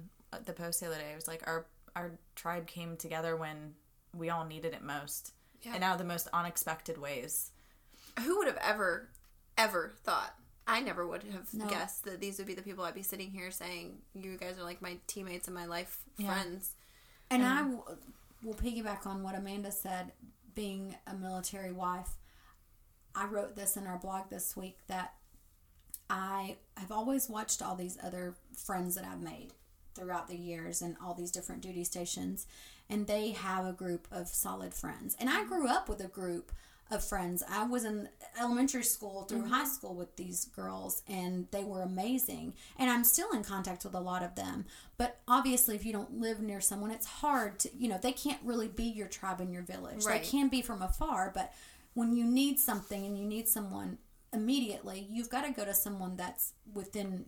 [0.45, 1.11] the post the other day.
[1.13, 3.75] It was like our our tribe came together when
[4.17, 5.33] we all needed it most,
[5.63, 5.75] Yeah.
[5.75, 7.51] and out of the most unexpected ways.
[8.25, 9.09] Who would have ever,
[9.57, 10.35] ever thought?
[10.67, 11.67] I never would have No.
[11.67, 14.63] guessed that these would be the people I'd be sitting here saying, "You guys are
[14.65, 16.33] like my teammates and my life Yeah.
[16.33, 16.75] friends."
[17.31, 17.83] And I w-
[18.43, 20.13] will piggyback on what Amanda said,
[20.55, 22.17] being a military wife.
[23.15, 25.15] I wrote this in our blog this week that
[26.11, 29.55] I have always watched all these other friends that I've made
[29.95, 32.47] throughout the years and all these different duty stations,
[32.89, 35.17] and they have a group of solid friends.
[35.19, 35.49] And I mm-hmm.
[35.49, 36.53] grew up with a group
[36.91, 37.43] of friends.
[37.49, 39.53] I was in elementary school through mm-hmm.
[39.53, 42.55] high school with these girls, and they were amazing.
[42.79, 44.67] And I'm still in contact with a lot of them.
[44.99, 48.41] But obviously, if you don't live near someone, it's hard to, you know, they can't
[48.45, 50.05] really be your tribe in your village.
[50.05, 50.23] Right.
[50.23, 51.55] They can be from afar, but
[51.95, 53.99] when you need something and you need someone
[54.33, 57.25] immediately, you've got to go to someone that's within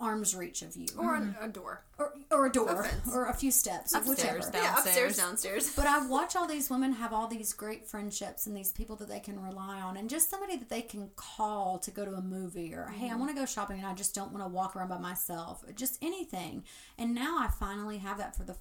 [0.00, 1.44] arm's reach of you, Or a, mm-hmm.
[1.44, 1.84] a door.
[1.98, 4.38] or, or a door, A or a few steps, Upstairs, whichever.
[4.38, 5.16] down- Yeah, upstairs, Downstairs.
[5.16, 5.76] downstairs.
[5.76, 9.08] But I watch all these women have all these great friendships and these people that
[9.08, 12.22] they can rely on, and just somebody that they can call to go to a
[12.22, 13.18] movie or, hey, I mm-hmm.
[13.20, 15.98] want to go shopping and I just don't want to walk around by myself, just
[16.02, 16.64] anything.
[16.98, 18.56] And now I finally have that for the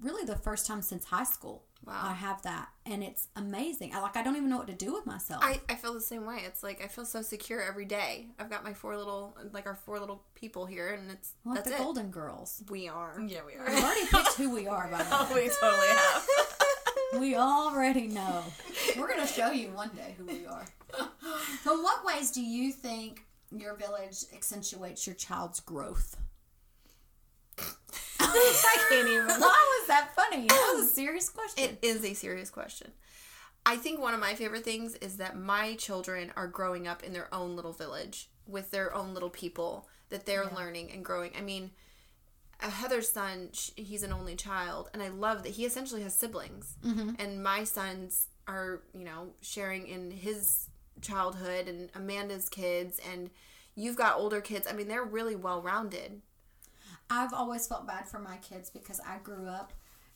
[0.00, 1.64] really the first time since high school.
[1.88, 2.00] Wow.
[2.02, 3.94] I have that, and it's amazing.
[3.94, 5.42] I like I don't even know what to do with myself.
[5.42, 6.42] I, I feel the same way.
[6.44, 8.26] It's like I feel so secure every day.
[8.38, 11.70] I've got my four little, like our four little people here, and it's like that's
[11.70, 11.78] the it.
[11.78, 12.62] Golden Girls.
[12.70, 13.18] We are.
[13.26, 13.64] Yeah, we are.
[13.66, 15.44] We've already picked who we are, by the oh, way.
[15.44, 16.26] we totally have.
[17.18, 18.44] We already know.
[18.98, 20.64] We're going to show you one day who we are.
[21.62, 26.16] So, what ways do you think your village accentuates your child's growth?
[28.34, 29.26] I can't even.
[29.26, 30.46] Why was that funny?
[30.46, 31.64] That was a serious question.
[31.64, 32.92] It is a serious question.
[33.66, 37.12] I think one of my favorite things is that my children are growing up in
[37.12, 41.32] their own little village with their own little people that they're learning and growing.
[41.36, 41.72] I mean,
[42.62, 46.76] uh, Heather's son, he's an only child, and I love that he essentially has siblings.
[47.18, 50.70] And my sons are, you know, sharing in his
[51.02, 53.28] childhood and Amanda's kids, and
[53.74, 54.66] you've got older kids.
[54.68, 56.22] I mean, they're really well rounded.
[57.10, 59.72] I've always felt bad for my kids because I grew up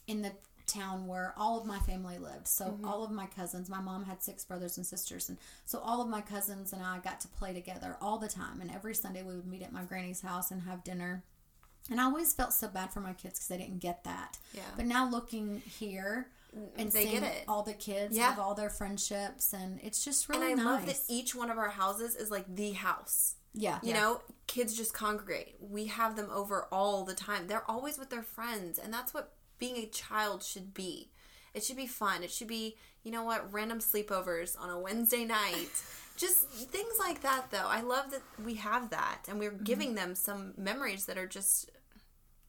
[0.06, 0.32] in the
[0.66, 2.46] town where all of my family lived.
[2.48, 2.86] So mm-hmm.
[2.86, 6.08] all of my cousins, my mom had six brothers and sisters, and so all of
[6.08, 8.60] my cousins and I got to play together all the time.
[8.60, 11.24] And every Sunday we would meet at my granny's house and have dinner.
[11.90, 14.38] And I always felt so bad for my kids because they didn't get that.
[14.54, 14.62] Yeah.
[14.76, 17.44] But now looking here mm, and They seeing get it.
[17.48, 18.30] all the kids Yeah.
[18.30, 20.64] have all their friendships, and it's just And really I nice.
[20.64, 23.34] love that each one of our houses is like the house.
[23.54, 25.56] Yeah, You know, kids just congregate.
[25.60, 27.46] We have them over all the time.
[27.46, 31.10] They're always with their friends, and that's what being a child should be.
[31.54, 32.22] It should be fun.
[32.22, 35.68] It should be, you know what, random sleepovers on a Wednesday night.
[36.16, 37.66] just things like that, though.
[37.66, 39.64] I love that we have that, and we're mm-hmm.
[39.64, 41.70] giving them some memories that are just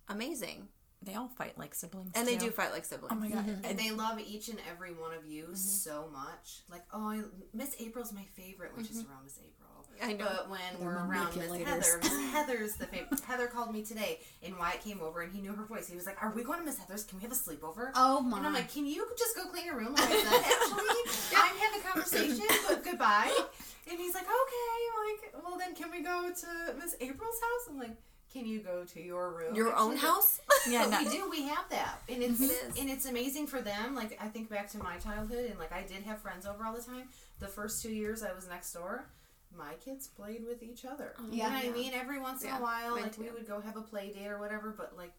[0.08, 0.70] amazing.
[1.02, 2.12] They all fight like siblings.
[2.16, 2.46] And they too.
[2.46, 3.12] do fight like siblings.
[3.12, 3.46] Oh my god.
[3.46, 3.66] Mm-hmm.
[3.66, 5.56] And they love each and every one of you mm-hmm.
[5.56, 6.62] so much.
[6.70, 7.22] Like, oh, I,
[7.54, 9.73] Miss April's my favorite, which is around Miss April.
[10.02, 10.26] I know.
[10.26, 11.52] But when we're around Miss.
[11.52, 13.20] Heather, Miss Heather's the favorite.
[13.22, 15.88] Heather called me today, and Wyatt came over, and he knew her voice.
[15.88, 17.04] He was like, "Are we going to Miss Heather's?
[17.04, 18.38] Can we have a sleepover?" Oh my!
[18.38, 21.84] And I'm like, "Can you just go clean your room?" Like actually, I'm having a
[21.84, 23.32] conversation, but goodbye.
[23.90, 27.70] And he's like, "Okay." Like, well, then can we go to Miss April's house?
[27.70, 27.96] I'm like,
[28.32, 29.56] "Can you go to your room?
[29.56, 30.40] Your own house?
[30.66, 31.30] Yeah, no, we do.
[31.30, 32.46] We have that, and it's mm-hmm.
[32.46, 32.80] It is.
[32.80, 33.96] and it's amazing for them.
[33.96, 36.74] Like I think back to my childhood, and like I did have friends over all
[36.74, 37.10] the time.
[37.40, 39.06] The first two years I was next door,
[39.58, 41.14] my kids played with each other.
[41.30, 41.46] Yeah.
[41.48, 41.94] you know what I mean.
[41.94, 44.40] Every once in Yeah, a while, like we would go have a play date or
[44.40, 44.74] whatever.
[44.78, 45.14] But like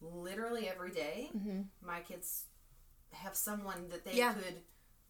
[0.00, 1.62] literally every day, Mm-hmm.
[1.86, 2.44] my kids
[3.12, 4.34] have someone that they Yeah.
[4.34, 4.62] could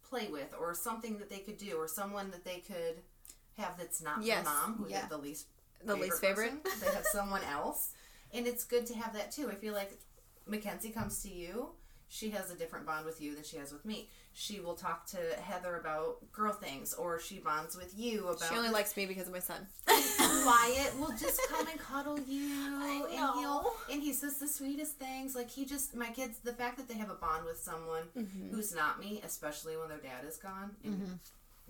[0.03, 3.01] play with, or something that they could do, or someone that they could
[3.57, 4.45] have that's not Yes.
[4.45, 5.07] mom, who Yeah.
[5.07, 5.47] the least
[5.83, 6.63] The least favorite.
[6.63, 6.79] person.
[6.79, 7.91] they have someone else,
[8.31, 9.49] and it's good to have that too.
[9.49, 9.99] I feel like
[10.45, 11.75] Mackenzie comes to you.
[12.09, 14.09] She has a different bond with you than she has with me.
[14.33, 18.47] She will talk to Heather about girl things, or she bonds with you about.
[18.49, 19.67] She only likes me because of my son.
[19.87, 25.35] Wyatt will just come and cuddle you, and he'll and he says the sweetest things.
[25.35, 28.55] Like he just my kids, the fact that they have a bond with someone Mm-hmm.
[28.55, 30.71] who's not me, especially when their dad is gone.
[30.83, 31.19] And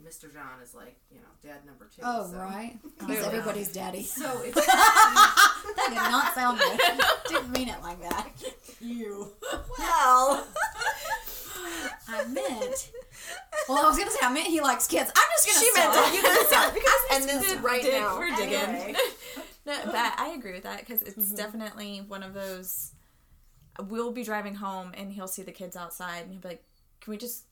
[0.05, 0.31] Mr.
[0.31, 2.01] John is like you know dad number two.
[2.03, 2.37] Oh, so.
[2.37, 2.77] right.
[3.07, 4.03] He's everybody's daddy.
[4.03, 6.79] So it's That did not sound good.
[7.27, 8.29] Didn't mean it like that.
[8.79, 9.31] You.
[9.79, 10.47] Well,
[12.07, 12.91] I meant.
[13.67, 15.11] Well, I was gonna say I meant he likes kids.
[15.15, 15.59] I'm just gonna.
[15.59, 16.09] she meant stop.
[16.09, 16.15] to.
[16.15, 18.19] You can stop because end this right Dig- now.
[18.19, 18.53] We're digging.
[18.55, 18.95] Anyway.
[19.65, 21.35] no, but I agree with that because it's mm-hmm.
[21.35, 22.93] definitely one of those.
[23.87, 26.63] We'll be driving home and he'll see the kids outside and he'll be like,
[27.01, 27.46] "Can we just?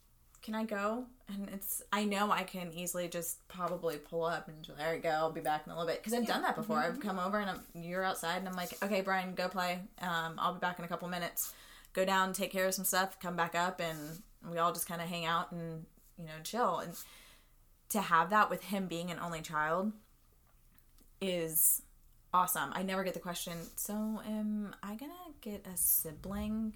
[0.45, 4.61] Can I go?" And it's I know I can easily just probably pull up and
[4.61, 5.09] just, there we go.
[5.09, 6.77] I'll be back in a little bit because I've done that before.
[6.77, 9.79] I've come over and I'm, you're outside and I'm like, "Okay, Brian, go play.
[10.01, 11.53] Um, I'll be back in a couple minutes."
[11.93, 15.01] Go down, take care of some stuff, come back up, and we all just kind
[15.01, 15.85] of hang out and
[16.19, 16.79] you know chill.
[16.79, 16.93] And
[17.89, 19.93] to have that with him being an only child
[21.21, 21.81] is
[22.33, 22.71] awesome.
[22.73, 23.93] I never get the question, so
[24.27, 26.75] am I gonna get a sibling?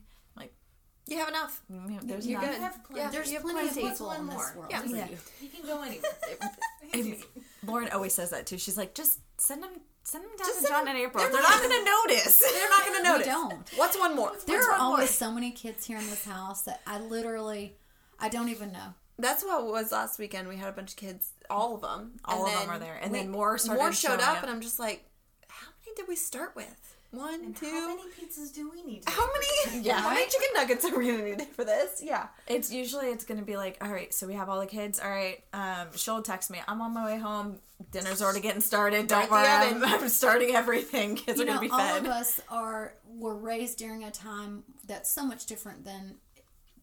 [1.09, 1.61] Like, You have enough.
[1.71, 2.59] Mm, there's You're not- good.
[2.61, 3.01] have plenty.
[3.01, 3.89] Yeah, There's you have plenty of plenty.
[3.89, 4.53] people in this more?
[4.57, 4.67] world.
[4.71, 4.83] Yeah.
[4.85, 5.07] Yeah.
[5.41, 6.11] you can go anywhere.
[6.93, 7.17] I-
[7.65, 8.57] Lauren always says that too.
[8.57, 9.71] She's like, just send them,
[10.03, 11.23] send them down Just to send John them- and April.
[11.23, 12.39] they're They're, not not gonna notice.
[12.53, 13.27] They're not going to notice.
[13.27, 13.69] We don't.
[13.75, 14.31] What's one more?
[14.45, 14.87] There What's are one more?
[14.95, 17.75] always so many kids here in this house that I literally,
[18.19, 18.93] I don't even know.
[19.17, 20.47] That's what it was last weekend.
[20.47, 22.13] We had a bunch of kids, all of them.
[22.23, 22.97] All and of them are there.
[23.01, 24.43] And we- then more started more showed showing up, up.
[24.43, 25.05] and I'm just like,
[25.49, 26.95] how many did we start with?
[27.11, 27.65] One, And two.
[27.65, 29.03] How many pizzas do we need?
[29.03, 29.81] To How many?
[29.83, 29.99] Yeah.
[29.99, 32.01] How many chicken nuggets are we gonna need for this?
[32.03, 32.27] Yeah.
[32.47, 34.99] It's usually it's gonna be like, all right, so we have all the kids.
[34.99, 36.59] All right, um, she'll text me.
[36.67, 37.57] I'm on my way home.
[37.91, 39.07] Dinner's already getting started.
[39.07, 39.83] Don't worry, I'm.
[39.85, 41.15] I'm starting everything.
[41.15, 41.79] Kids you are know, gonna be fed.
[41.91, 46.15] all of us are were raised during a time that's so much different than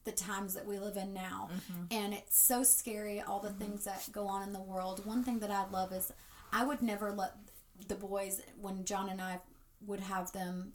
[0.05, 1.83] the times that we live in now, Mm-hmm.
[1.91, 3.21] and it's so scary.
[3.21, 5.05] All the things that go on in the world.
[5.07, 6.13] One thing that I love is
[6.53, 7.33] I would never let
[7.89, 9.41] the boys when John and I
[9.85, 10.73] would have them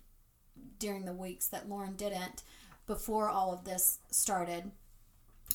[0.79, 2.43] during the weeks that Lauren didn't
[2.87, 4.71] before all of this started.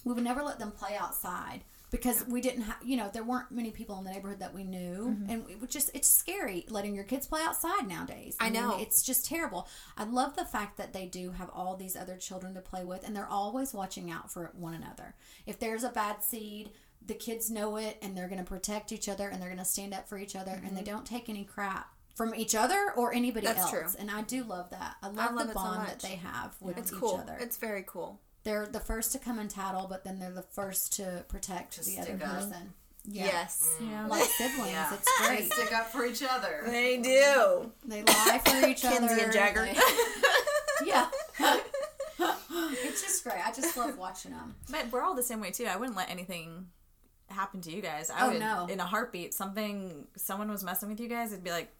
[0.04, 3.50] We would never let them play outside because we didn't have, you know, there weren't
[3.52, 5.30] many people in the neighborhood that we knew, Mm-hmm.
[5.30, 8.36] and it would just it's scary letting your kids play outside nowadays.
[8.40, 8.76] I know.
[8.80, 9.68] it's just terrible.
[9.96, 13.06] I love the fact that they do have all these other children to play with,
[13.06, 15.14] and they're always watching out for one another.
[15.46, 16.70] If there's a bad seed,
[17.04, 19.64] the kids know it, and they're going to protect each other, and they're going to
[19.64, 23.14] stand up for each other, and they don't take any crap from each other or
[23.14, 23.46] anybody.
[23.46, 23.70] That's else.
[23.70, 23.84] true.
[24.00, 24.96] and I do love that.
[25.02, 27.16] I love, love the it so bond that they have with It's each cool.
[27.22, 27.36] other.
[27.40, 28.20] It's very cool.
[28.42, 31.84] they're the first to come and tattle, but then they're the first to protect To
[31.84, 32.20] the other up.
[32.20, 32.72] person.
[33.08, 33.26] Yeah.
[33.26, 33.70] Yes.
[33.80, 34.06] yeah.
[34.08, 34.92] Like siblings, Yeah.
[34.94, 35.52] it's They great.
[35.52, 36.62] stick up for each other.
[36.66, 37.70] They do.
[37.84, 38.96] They lie for each other.
[39.08, 39.64] Kinsey and Jagger.
[39.66, 39.76] They-
[40.86, 41.08] yeah.
[42.18, 43.46] it's just great.
[43.46, 44.54] I just love watching them.
[44.70, 45.66] But we're all the same way too.
[45.66, 46.68] I wouldn't let anything
[47.28, 48.10] happen to you guys.
[48.10, 48.66] I Oh, would, no.
[48.70, 51.72] in a heartbeat, something someone was messing with you guys, it'd be like,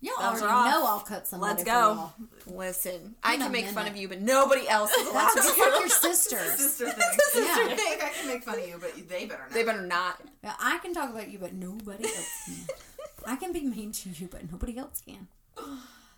[0.00, 2.12] Y'all Gloves already are know I'll cut somebody Let's go.
[2.46, 5.34] Listen, I In a can make fun of you, but nobody else is allowed That's
[5.34, 5.42] to.
[5.42, 6.52] just like your sisters.
[6.54, 7.18] Sister thing.
[7.36, 7.54] Yeah.
[7.58, 9.50] I think I can make fun of you, but they better not.
[9.52, 10.20] They better not.
[10.44, 12.76] Yeah, I can talk about you, but nobody else can.
[13.26, 15.26] I can be mean to you, but nobody else can.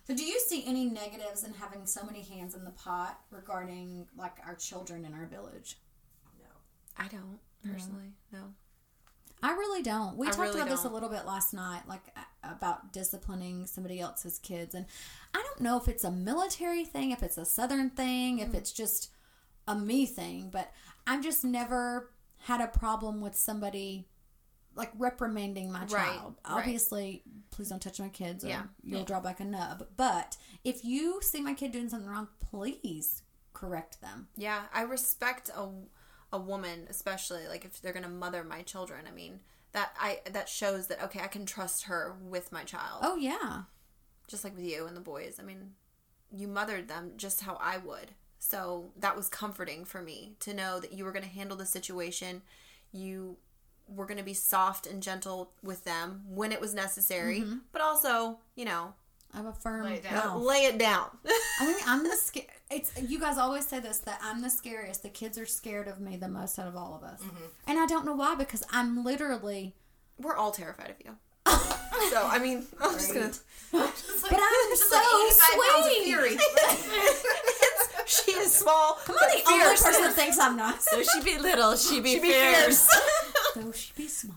[0.07, 4.07] So, do you see any negatives in having so many hands in the pot regarding
[4.17, 5.77] like our children in our village?
[6.39, 6.45] No,
[7.03, 8.13] I don't personally.
[8.31, 8.39] No.
[9.43, 10.17] I really don't.
[10.17, 13.67] We I talked really about this a little bit last night, like a- about disciplining
[13.67, 14.85] somebody else's kids, and
[15.33, 18.47] I don't know if it's a military thing, if it's a Southern thing, Mm.
[18.47, 19.09] if it's just
[19.67, 20.71] a me thing, but
[21.05, 22.11] I've just never
[22.45, 24.07] had a problem with somebody
[24.73, 26.35] like reprimanding my child.
[26.45, 26.53] right.
[26.59, 29.85] Obviously, please don't touch my kids, or Yeah, you'll draw back a nub.
[29.97, 33.23] But if you see my kid doing something wrong, please
[33.53, 34.29] correct them.
[34.35, 35.69] Yeah, I respect a
[36.33, 39.05] a woman, especially like if they're gonna mother my children.
[39.05, 39.41] I mean,
[39.73, 42.99] that I that shows that okay, I can trust her with my child.
[43.01, 43.63] Oh yeah,
[44.27, 45.37] Just like with you and the boys.
[45.39, 45.71] I mean,
[46.35, 48.11] you mothered them just how I would.
[48.39, 52.41] So that was comforting for me to know that you were gonna handle the situation.
[52.91, 53.37] You
[53.87, 57.57] were gonna be soft and gentle with them when it was necessary, mm-hmm.
[57.71, 58.93] but also, you know,
[59.33, 60.13] I have a firm Lay it down.
[60.27, 60.37] no.
[60.39, 61.07] lay it down.
[61.59, 62.41] I mean, I'm the sca-
[62.71, 65.03] It's you guys always say this that I'm the scariest.
[65.03, 67.43] The kids are scared of me the most out of all of us, mm-hmm.
[67.67, 69.75] and I don't know why because I'm literally.
[70.17, 71.17] We're all terrified of you.
[72.11, 73.27] so I mean, I'm just gonna.
[73.71, 76.03] Just like, But I'm just so like 85 pounds of sweet.
[76.03, 76.37] fury.
[78.05, 78.99] She she is small.
[79.07, 80.81] I'm not the only person that thinks I'm not.
[80.81, 82.85] So she be little, she be, She be fierce.
[82.85, 82.87] fierce.
[83.55, 84.35] Though she be small.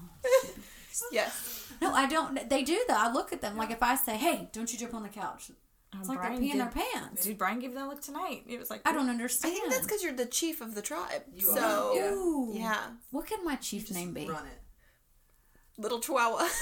[1.13, 1.73] yes.
[1.81, 2.49] No, I don't.
[2.49, 2.95] They do though.
[2.97, 5.51] I look at them like if I say, "Hey, don't you jump on the couch,"
[5.95, 7.25] oh, it's like Brian they're peeing their pants.
[7.25, 8.43] Dude, Brian gave that look tonight.
[8.49, 9.53] It was like I don't understand.
[9.53, 11.23] I think that's because you're the chief of the tribe.
[11.35, 12.11] You are, so yeah.
[12.13, 12.53] Ooh.
[12.55, 12.81] yeah.
[13.11, 14.29] What can my chief Just name be?
[14.29, 15.81] Run it.
[15.83, 16.49] little chihuahua.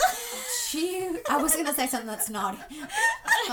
[0.69, 1.07] She.
[1.29, 2.57] I was gonna say something that's naughty.
[2.71, 2.87] No,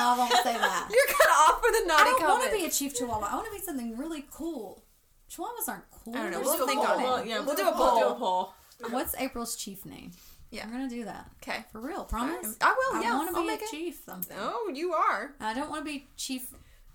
[0.01, 0.89] I won't say that.
[0.89, 3.27] You're kind of off for the I naughty don't want to be a chief chihuahua.
[3.29, 4.85] I want to be something really cool.
[5.29, 6.15] Chihuahuas aren't cool.
[6.15, 6.37] I don't know.
[6.37, 6.89] They're We'll so think cool.
[6.89, 7.03] on it.
[7.03, 7.99] Well, yeah, We'll do a poll.
[7.99, 8.53] Do a poll.
[8.91, 10.11] What's April's chief name?
[10.51, 10.63] Yeah.
[10.63, 11.63] I'm gonna do that Okay.
[11.71, 12.05] for real.
[12.05, 12.57] Promise.
[12.61, 12.99] I will.
[12.99, 13.17] I Yeah.
[13.17, 14.37] want to be a chief something.
[14.39, 15.35] Oh, you are.
[15.39, 16.53] I don't want to be chief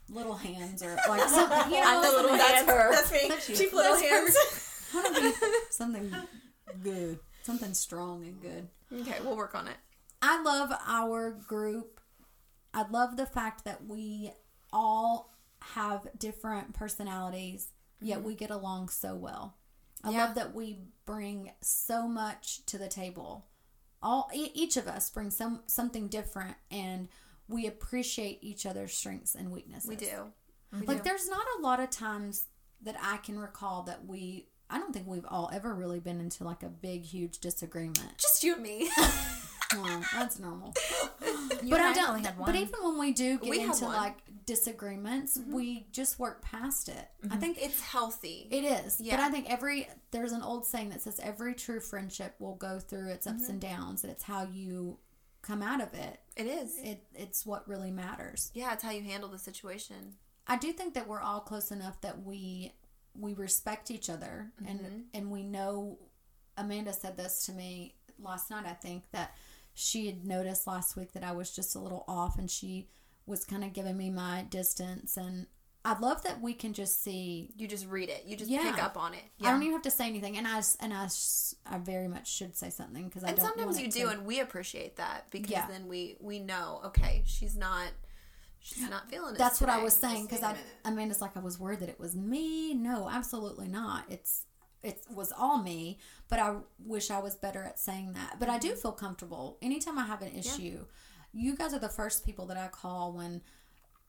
[0.09, 1.73] little hands or like something.
[1.73, 2.69] You know, the little hands.
[2.69, 2.93] her.
[2.93, 3.29] That's me.
[3.29, 3.47] That's.
[3.47, 4.90] Chief little That's hands.
[4.95, 5.33] I want to be
[5.71, 6.14] something
[6.83, 8.69] good, something strong and good.
[9.01, 9.77] Okay, we'll work on it.
[10.23, 12.01] I love our group.
[12.73, 14.33] I love the fact that we
[14.73, 17.69] all have different personalities,
[18.01, 18.29] yet mm-hmm.
[18.29, 19.57] we get along so well.
[20.05, 20.27] I Yeah.
[20.27, 23.47] love that we bring so much to the table.
[24.03, 27.09] All e- each of us brings some something different, and
[27.49, 29.88] we appreciate each other's strengths and weaknesses.
[29.88, 30.33] We do.
[30.73, 31.03] We Like, do.
[31.05, 32.47] there's not a lot of times
[32.83, 34.49] that I can recall that we.
[34.71, 38.19] I don't think we've all ever really been into like a big, huge disagreement.
[38.19, 38.90] Just you and me.
[39.75, 40.73] Well, that's normal.
[41.62, 42.29] You but I I don't.
[42.45, 47.09] But even when we do get We into like disagreements, we just work past it.
[47.30, 48.48] I think it's healthy.
[48.50, 49.00] it is.
[49.00, 49.16] Yeah.
[49.16, 52.78] But I think every there's an old saying that says every true friendship will go
[52.78, 53.37] through its Mm-hmm.
[53.37, 54.98] ups and downs, and it's how you
[55.42, 56.20] come out of it.
[56.37, 56.78] It is.
[56.83, 58.50] It it's what really matters.
[58.54, 60.14] Yeah, it's how you handle the situation.
[60.46, 62.72] I do think that we're all close enough that we
[63.18, 64.98] we respect each other and Mm-hmm.
[65.14, 65.98] and we know
[66.57, 69.37] Amanda said this to me last night I think that
[69.72, 72.88] she had noticed last week that I was just a little off and she
[73.26, 75.46] was kind of giving me my distance and
[75.87, 78.24] I love that we can just see You just read it.
[78.26, 78.70] You just Yeah.
[78.70, 79.22] pick up on it.
[79.42, 81.08] I don't even have to say anything and I and I,
[81.66, 84.24] I very much should say something because I and don't sometimes you do, to- and
[84.24, 85.66] we appreciate that because Yeah.
[85.66, 86.80] then we we know.
[86.87, 87.88] Okay, she's not.
[88.60, 89.38] She's not feeling it.
[89.38, 90.66] That's what I was saying because I I minute.
[90.87, 92.72] Amanda's like I was worried that it was me.
[92.72, 94.06] No, absolutely not.
[94.08, 94.46] It's
[94.82, 95.98] it was all me,
[96.30, 98.37] but I wish I was better at saying that.
[98.40, 98.68] But I Mm-hmm.
[98.68, 100.87] do feel comfortable anytime I have an issue.
[101.35, 103.42] You guys are the first people that I call when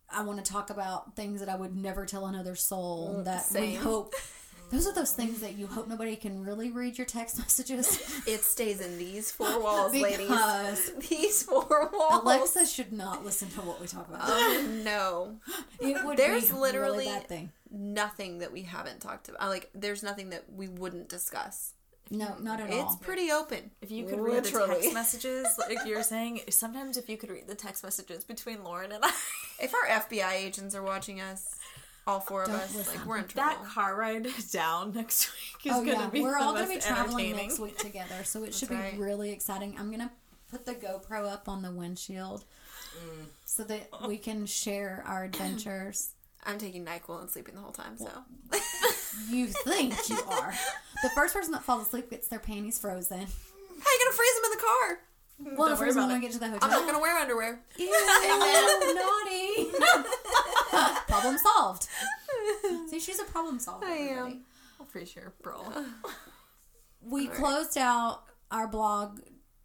[0.10, 3.22] I want to talk about things that I would never tell another soul.
[3.26, 4.14] That we Mm, hope.
[4.72, 8.00] Those are those things that you hope nobody can really read your text messages.
[8.28, 10.92] It stays in these four walls, ladies.
[11.08, 12.24] These four walls.
[12.24, 14.22] Alexa should not listen to what we talk about.
[14.24, 15.38] Oh no.
[15.80, 17.50] it would there's literally- really.
[17.70, 19.50] Nothing that we haven't talked about.
[19.50, 21.74] Like, there's nothing that we wouldn't discuss.
[22.12, 22.94] No, not at It's all.
[22.94, 23.72] It's pretty open.
[23.82, 27.48] If you could read the text messages, like you're saying, sometimes if you could read
[27.48, 29.12] the text messages between Lauren and I,
[29.60, 31.56] If our FBI agents are watching us,
[32.08, 32.96] all four of Don't us, listen.
[32.96, 33.50] like we're in trouble.
[33.50, 36.80] that car ride down next week is oh gonna yeah, be we're all gonna be
[36.80, 38.98] traveling next week together, so it should be right.
[38.98, 39.76] really exciting.
[39.80, 40.12] I'm gonna
[40.52, 42.44] put the GoPro up on the windshield
[42.98, 43.26] mm.
[43.46, 46.12] so that we can share our adventures.
[46.46, 48.10] I'm taking Nyquil and sleeping the whole time, so
[49.30, 50.54] You think you are
[51.04, 53.18] the first person that falls asleep gets their panties frozen.
[53.20, 55.00] how you gonna freeze them in the car?
[55.38, 56.20] Well, Don't the worry first about when it.
[56.20, 56.60] we get to the hotel.
[56.64, 57.60] I'm not gonna wear underwear.
[57.78, 57.92] Ew,
[58.96, 59.72] naughty.
[61.08, 61.88] problem solved.
[62.90, 63.86] See, she's a problem solver.
[63.86, 64.10] I am.
[64.18, 64.40] everybody.
[64.80, 65.62] I'm pretty sure, bro.
[67.02, 69.20] we closed out our blog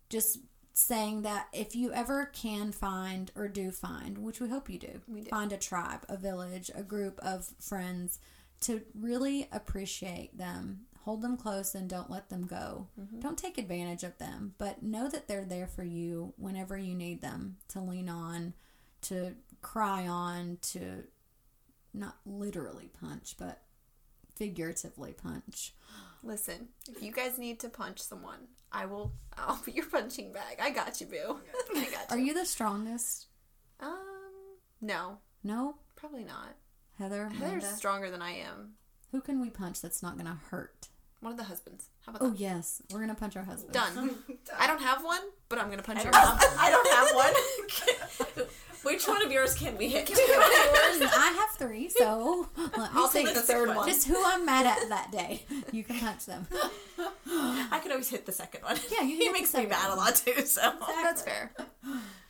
[0.09, 0.38] just
[0.72, 5.00] saying that if you ever can find or do find, which we hope you do,
[5.09, 5.28] We do.
[5.30, 8.18] find a tribe, a village, a group of friends
[8.61, 12.87] to really appreciate them, hold them close and don't let them go.
[13.00, 13.20] Mm-hmm.
[13.20, 17.20] Don't take advantage of them, but know that they're there for you whenever you need
[17.22, 18.52] them to lean on,
[19.02, 21.04] to cry on, to
[21.92, 23.62] not literally punch, but
[24.37, 25.74] figuratively punch.
[26.22, 29.12] Listen, if you guys need to punch someone, I will.
[29.37, 30.59] I'll be your punching bag.
[30.62, 31.40] I got you, boo.
[31.76, 31.96] I got you.
[32.11, 32.26] Are you.
[32.26, 33.26] you the strongest?
[33.80, 33.98] Um,
[34.80, 35.76] no, No?
[35.96, 36.54] probably not.
[36.98, 37.66] Heather, Heather's Amanda?
[37.76, 38.74] stronger than I am.
[39.12, 40.88] Who can we punch that's not gonna hurt?
[41.20, 41.88] One of the husbands.
[42.06, 42.38] How about Oh that?
[42.38, 43.72] yes, we're gonna punch our husband.
[43.74, 44.11] Done.
[44.59, 46.61] I don't have one, but I'm gonna punch I your don't husband.
[46.61, 48.46] have, I don't have one.
[48.83, 50.07] Which one of yours can we hit?
[50.07, 53.25] Can we I have three, so let me I'll see.
[53.25, 53.87] take the third one.
[53.88, 55.43] Just who I'm mad at that day.
[55.72, 56.47] You can punch them.
[57.28, 58.76] I could always hit the second one.
[58.91, 59.99] Yeah, you can he hit makes the me second mad a one.
[59.99, 60.47] lot too.
[60.47, 60.72] So
[61.03, 61.53] That's fair.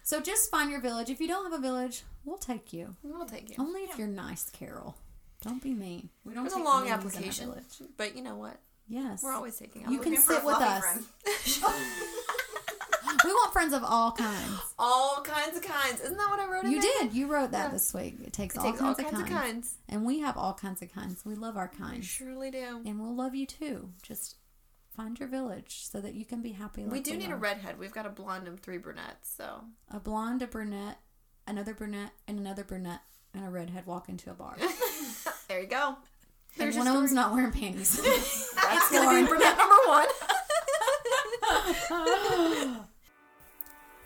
[0.03, 1.09] So just find your village.
[1.09, 2.97] If you don't have a village, we'll take you.
[3.03, 3.57] We'll take you.
[3.59, 4.97] Only if you're nice, Carol.
[5.43, 6.09] Don't be mean.
[6.25, 7.65] We don't It's a take long means in our application, village.
[7.97, 8.57] but you know what?
[8.89, 9.23] Yes.
[9.23, 10.25] We're always taking You can applications.
[10.25, 11.63] for a sit with fluffy us.
[11.63, 11.75] friend.
[13.25, 14.61] we want friends of all kinds.
[14.79, 16.01] All kinds of kinds.
[16.01, 16.65] Isn't that what I wrote?
[16.65, 16.91] in You there?
[17.03, 17.15] did.
[17.15, 18.17] You wrote that this week.
[18.25, 19.75] It takes, all, Takes kinds all kinds of of kinds.
[19.89, 21.25] And we have all kinds of kinds.
[21.25, 22.07] We love our I kinds.
[22.07, 22.81] surely do.
[22.85, 23.91] And we'll love you too.
[24.03, 24.37] Just
[24.97, 26.83] find your village so that you can be happy.
[26.83, 27.35] Like we do need are.
[27.35, 27.79] a redhead.
[27.79, 29.33] We've got a blonde and three brunettes.
[29.37, 30.99] So a blonde, a brunette,
[31.47, 33.01] another brunette, and another brunette,
[33.35, 34.57] and a redhead walk into a bar.
[35.49, 35.89] there you go.
[35.89, 35.97] and
[36.57, 37.97] There's one of them's not wearing panties.
[38.55, 40.07] That's gonna be brunette number one.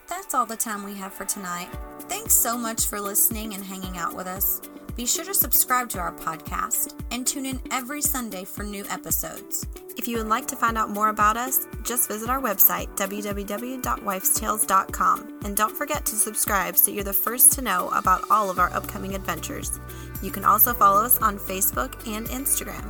[0.09, 1.69] That's all the time we have for tonight.
[2.01, 4.61] Thanks so much for listening and hanging out with us.
[4.97, 9.67] Be sure to subscribe to our podcast and tune in every Sunday for new episodes.
[9.97, 15.41] If you would like to find out more about us, just visit our website, www.wifestales.com.
[15.45, 18.73] And don't forget to subscribe so you're the first to know about all of our
[18.73, 19.81] upcoming adventures.
[20.23, 22.89] You can also follow us on Facebook and Instagram.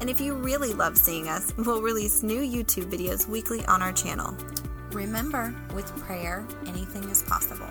[0.00, 3.92] And if you really love seeing us, we'll release new YouTube videos weekly on our
[3.92, 4.36] channel.
[4.94, 7.66] Remember, with prayer, anything is possible.